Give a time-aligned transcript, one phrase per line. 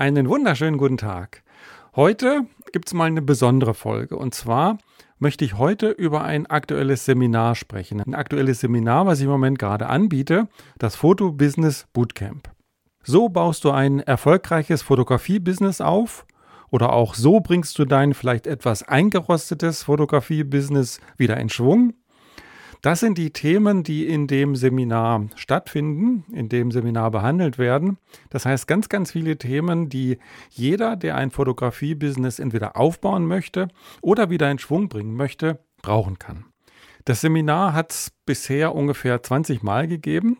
[0.00, 1.42] Einen wunderschönen guten Tag.
[1.94, 4.16] Heute gibt es mal eine besondere Folge.
[4.16, 4.78] Und zwar
[5.18, 8.00] möchte ich heute über ein aktuelles Seminar sprechen.
[8.00, 12.50] Ein aktuelles Seminar, was ich im Moment gerade anbiete, das Foto Business Bootcamp.
[13.02, 16.24] So baust du ein erfolgreiches Fotografie-Business auf
[16.70, 21.92] oder auch so bringst du dein vielleicht etwas eingerostetes Fotografie-Business wieder in Schwung
[22.82, 27.98] das sind die Themen, die in dem Seminar stattfinden, in dem Seminar behandelt werden.
[28.30, 30.18] Das heißt, ganz, ganz viele Themen, die
[30.50, 33.68] jeder, der ein Fotografie-Business entweder aufbauen möchte
[34.00, 36.46] oder wieder in Schwung bringen möchte, brauchen kann.
[37.04, 40.38] Das Seminar hat es bisher ungefähr 20 Mal gegeben.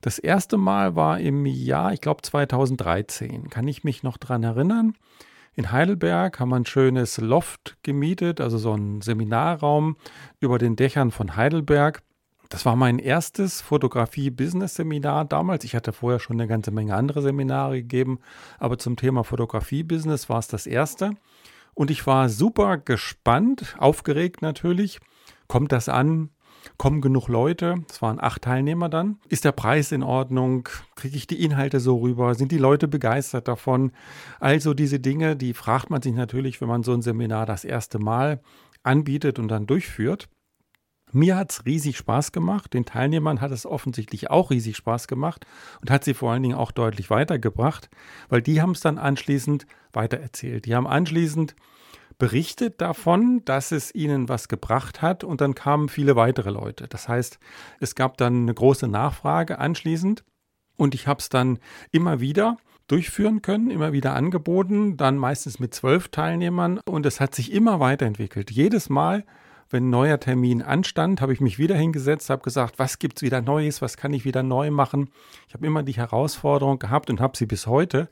[0.00, 3.50] Das erste Mal war im Jahr, ich glaube 2013.
[3.50, 4.94] Kann ich mich noch daran erinnern?
[5.58, 9.96] In Heidelberg haben wir ein schönes Loft gemietet, also so ein Seminarraum
[10.38, 12.02] über den Dächern von Heidelberg.
[12.50, 15.64] Das war mein erstes Fotografie-Business-Seminar damals.
[15.64, 18.20] Ich hatte vorher schon eine ganze Menge andere Seminare gegeben,
[18.58, 21.12] aber zum Thema Fotografie-Business war es das erste.
[21.72, 25.00] Und ich war super gespannt, aufgeregt natürlich.
[25.48, 26.28] Kommt das an?
[26.76, 27.76] Kommen genug Leute?
[27.90, 29.18] Es waren acht Teilnehmer dann.
[29.28, 30.68] Ist der Preis in Ordnung?
[30.94, 32.34] Kriege ich die Inhalte so rüber?
[32.34, 33.92] Sind die Leute begeistert davon?
[34.40, 37.98] Also diese Dinge, die fragt man sich natürlich, wenn man so ein Seminar das erste
[37.98, 38.40] Mal
[38.82, 40.28] anbietet und dann durchführt.
[41.12, 42.74] Mir hat es riesig Spaß gemacht.
[42.74, 45.46] Den Teilnehmern hat es offensichtlich auch riesig Spaß gemacht
[45.80, 47.88] und hat sie vor allen Dingen auch deutlich weitergebracht,
[48.28, 50.66] weil die haben es dann anschließend weitererzählt.
[50.66, 51.54] Die haben anschließend
[52.18, 56.88] berichtet davon, dass es ihnen was gebracht hat und dann kamen viele weitere Leute.
[56.88, 57.38] Das heißt,
[57.80, 60.24] es gab dann eine große Nachfrage anschließend
[60.76, 61.58] und ich habe es dann
[61.90, 67.34] immer wieder durchführen können, immer wieder angeboten, dann meistens mit zwölf Teilnehmern und es hat
[67.34, 68.50] sich immer weiterentwickelt.
[68.50, 69.24] Jedes Mal
[69.70, 73.22] wenn ein neuer Termin anstand, habe ich mich wieder hingesetzt, habe gesagt, was gibt es
[73.22, 75.10] wieder Neues, was kann ich wieder neu machen.
[75.48, 78.08] Ich habe immer die Herausforderung gehabt und habe sie bis heute,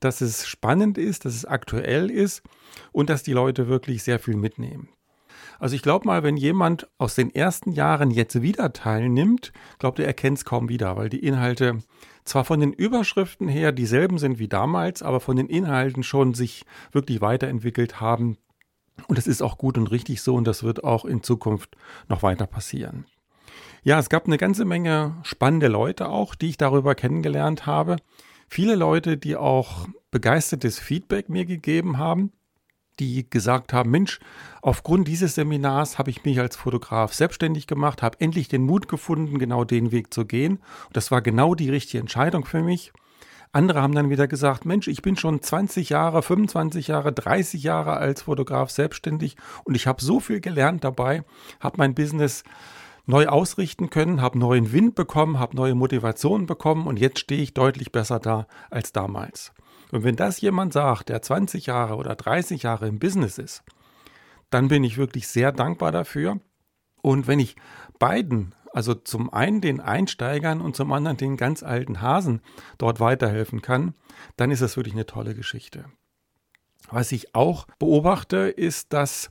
[0.00, 2.42] dass es spannend ist, dass es aktuell ist
[2.92, 4.88] und dass die Leute wirklich sehr viel mitnehmen.
[5.58, 10.06] Also ich glaube mal, wenn jemand aus den ersten Jahren jetzt wieder teilnimmt, glaubt er
[10.06, 11.78] erkennt es kaum wieder, weil die Inhalte
[12.24, 16.64] zwar von den Überschriften her dieselben sind wie damals, aber von den Inhalten schon sich
[16.92, 18.36] wirklich weiterentwickelt haben,
[19.08, 21.76] und das ist auch gut und richtig so und das wird auch in Zukunft
[22.08, 23.06] noch weiter passieren.
[23.82, 27.96] Ja, es gab eine ganze Menge spannende Leute auch, die ich darüber kennengelernt habe.
[28.48, 32.32] Viele Leute, die auch begeistertes Feedback mir gegeben haben,
[32.98, 34.20] die gesagt haben, Mensch,
[34.62, 39.38] aufgrund dieses Seminars habe ich mich als Fotograf selbstständig gemacht, habe endlich den Mut gefunden,
[39.38, 40.56] genau den Weg zu gehen.
[40.86, 42.92] Und das war genau die richtige Entscheidung für mich.
[43.56, 47.94] Andere haben dann wieder gesagt, Mensch, ich bin schon 20 Jahre, 25 Jahre, 30 Jahre
[47.94, 51.24] als Fotograf selbstständig und ich habe so viel gelernt dabei,
[51.58, 52.44] habe mein Business
[53.06, 57.54] neu ausrichten können, habe neuen Wind bekommen, habe neue Motivation bekommen und jetzt stehe ich
[57.54, 59.54] deutlich besser da als damals.
[59.90, 63.62] Und wenn das jemand sagt, der 20 Jahre oder 30 Jahre im Business ist,
[64.50, 66.40] dann bin ich wirklich sehr dankbar dafür.
[67.00, 67.56] Und wenn ich
[67.98, 72.42] beiden also zum einen den Einsteigern und zum anderen den ganz alten Hasen
[72.76, 73.94] dort weiterhelfen kann,
[74.36, 75.86] dann ist das wirklich eine tolle Geschichte.
[76.90, 79.30] Was ich auch beobachte, ist, dass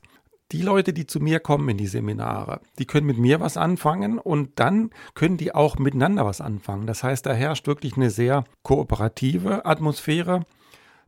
[0.52, 4.18] die Leute, die zu mir kommen in die Seminare, die können mit mir was anfangen
[4.18, 6.88] und dann können die auch miteinander was anfangen.
[6.88, 10.48] Das heißt, da herrscht wirklich eine sehr kooperative Atmosphäre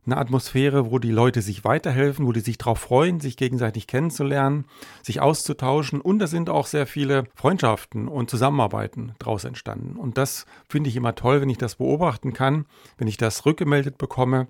[0.06, 4.64] eine Atmosphäre, wo die Leute sich weiterhelfen, wo die sich darauf freuen, sich gegenseitig kennenzulernen,
[5.02, 6.00] sich auszutauschen.
[6.00, 9.96] Und da sind auch sehr viele Freundschaften und Zusammenarbeiten daraus entstanden.
[9.96, 12.66] Und das finde ich immer toll, wenn ich das beobachten kann,
[12.96, 14.48] wenn ich das rückgemeldet bekomme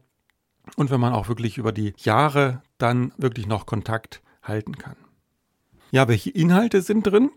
[0.76, 4.97] und wenn man auch wirklich über die Jahre dann wirklich noch Kontakt halten kann.
[5.91, 7.30] Ja, welche Inhalte sind drin?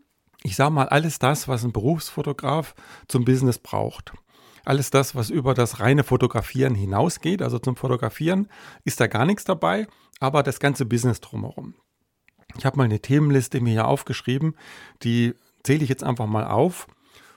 [0.44, 2.76] Ich sage mal alles das, was ein Berufsfotograf
[3.08, 4.14] zum Business braucht.
[4.66, 8.48] Alles das, was über das reine Fotografieren hinausgeht, also zum Fotografieren,
[8.84, 9.88] ist da gar nichts dabei,
[10.20, 11.76] aber das ganze Business drumherum.
[12.58, 14.56] Ich habe mal eine Themenliste mir hier aufgeschrieben,
[15.04, 15.34] die
[15.64, 16.88] zähle ich jetzt einfach mal auf.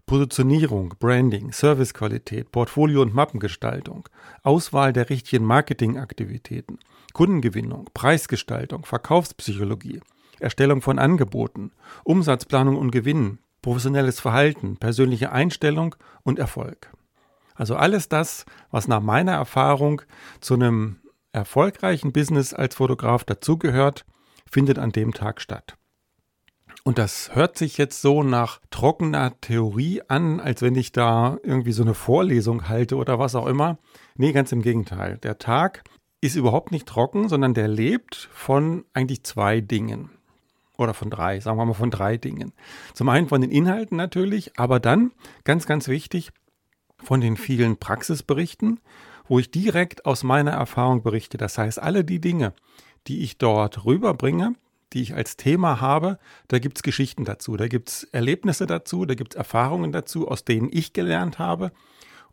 [0.07, 4.06] Positionierung, Branding, Servicequalität, Portfolio- und Mappengestaltung,
[4.43, 6.79] Auswahl der richtigen Marketingaktivitäten,
[7.15, 10.00] Kundengewinnung, Preisgestaltung, Verkaufspsychologie,
[10.41, 11.73] Erstellung von Angeboten,
[12.03, 16.93] Umsatzplanung und Gewinn, professionelles Verhalten, persönliche Einstellung und Erfolg.
[17.55, 20.03] Also alles das, was nach meiner Erfahrung
[20.41, 20.97] zu einem
[21.33, 24.05] erfolgreichen Business als Fotograf dazugehört,
[24.51, 25.77] findet an dem Tag statt.
[26.85, 31.73] Und das hört sich jetzt so nach trockener Theorie an, als wenn ich da irgendwie
[31.73, 33.79] so eine Vorlesung halte oder was auch immer.
[34.17, 35.17] Nee, ganz im Gegenteil.
[35.19, 35.83] Der Tag
[36.21, 40.11] ist überhaupt nicht trocken, sondern der lebt von eigentlich zwei Dingen.
[40.77, 42.53] Oder von drei, sagen wir mal von drei Dingen.
[42.93, 45.12] Zum einen von den Inhalten natürlich, aber dann,
[45.45, 46.33] ganz, ganz wichtig,
[47.02, 48.81] von den vielen Praxisberichten,
[49.26, 51.38] wo ich direkt aus meiner Erfahrung berichte.
[51.38, 52.52] Das heißt, alle die Dinge,
[53.06, 54.55] die ich dort rüberbringe,
[54.93, 56.19] die ich als Thema habe,
[56.49, 60.29] da gibt es Geschichten dazu, da gibt es Erlebnisse dazu, da gibt es Erfahrungen dazu,
[60.29, 61.73] aus denen ich gelernt habe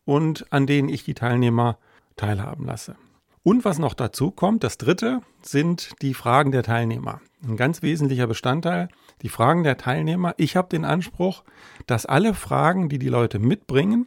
[0.05, 1.77] und an denen ich die Teilnehmer
[2.15, 2.95] teilhaben lasse.
[3.43, 7.21] Und was noch dazu kommt, das dritte, sind die Fragen der Teilnehmer.
[7.43, 8.87] Ein ganz wesentlicher Bestandteil,
[9.23, 10.35] die Fragen der Teilnehmer.
[10.37, 11.43] Ich habe den Anspruch,
[11.87, 14.05] dass alle Fragen, die die Leute mitbringen,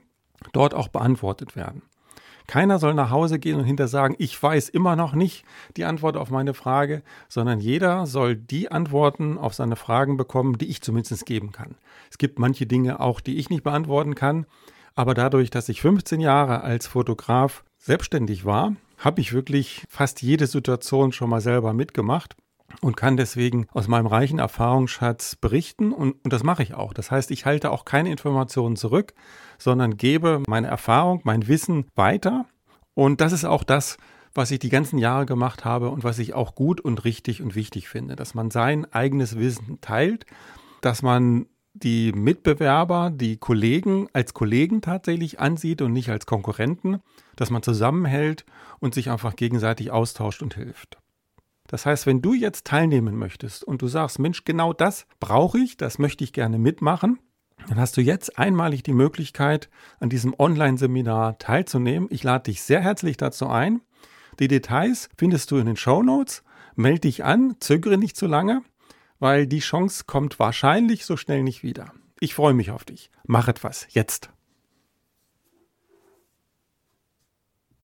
[0.52, 1.82] dort auch beantwortet werden.
[2.46, 5.44] Keiner soll nach Hause gehen und hinter sagen, ich weiß immer noch nicht
[5.76, 10.66] die Antwort auf meine Frage, sondern jeder soll die Antworten auf seine Fragen bekommen, die
[10.66, 11.76] ich zumindest geben kann.
[12.10, 14.46] Es gibt manche Dinge auch, die ich nicht beantworten kann,
[14.94, 20.46] aber dadurch, dass ich 15 Jahre als Fotograf selbstständig war, habe ich wirklich fast jede
[20.46, 22.36] Situation schon mal selber mitgemacht
[22.80, 26.92] und kann deswegen aus meinem reichen Erfahrungsschatz berichten und, und, das mache ich auch.
[26.92, 29.14] Das heißt, ich halte auch keine Informationen zurück,
[29.58, 32.46] sondern gebe meine Erfahrung, mein Wissen weiter
[32.94, 33.96] und das ist auch das,
[34.34, 37.54] was ich die ganzen Jahre gemacht habe und was ich auch gut und richtig und
[37.54, 40.26] wichtig finde, dass man sein eigenes Wissen teilt,
[40.80, 47.00] dass man die Mitbewerber, die Kollegen als Kollegen tatsächlich ansieht und nicht als Konkurrenten,
[47.36, 48.44] dass man zusammenhält
[48.78, 50.98] und sich einfach gegenseitig austauscht und hilft.
[51.66, 55.76] Das heißt, wenn du jetzt teilnehmen möchtest und du sagst, Mensch, genau das brauche ich,
[55.76, 57.18] das möchte ich gerne mitmachen,
[57.68, 62.08] dann hast du jetzt einmalig die Möglichkeit, an diesem Online-Seminar teilzunehmen.
[62.10, 63.80] Ich lade dich sehr herzlich dazu ein.
[64.38, 66.42] Die Details findest du in den Show Notes.
[66.74, 68.62] Melde dich an, zögere nicht zu lange
[69.24, 71.94] weil die Chance kommt wahrscheinlich so schnell nicht wieder.
[72.20, 73.10] Ich freue mich auf dich.
[73.26, 74.30] Mach etwas jetzt.